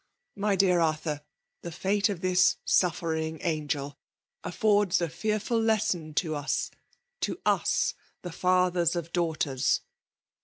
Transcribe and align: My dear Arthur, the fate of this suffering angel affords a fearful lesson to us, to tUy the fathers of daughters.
My 0.35 0.55
dear 0.55 0.79
Arthur, 0.79 1.21
the 1.61 1.71
fate 1.71 2.09
of 2.09 2.21
this 2.21 2.55
suffering 2.65 3.37
angel 3.43 3.99
affords 4.43 4.99
a 4.99 5.07
fearful 5.07 5.61
lesson 5.61 6.15
to 6.15 6.33
us, 6.33 6.71
to 7.19 7.35
tUy 7.45 7.93
the 8.23 8.31
fathers 8.31 8.95
of 8.95 9.13
daughters. 9.13 9.81